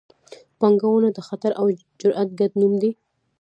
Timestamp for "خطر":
1.27-1.51